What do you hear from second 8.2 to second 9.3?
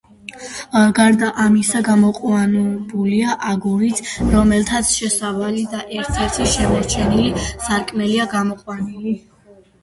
გამოყვანილი.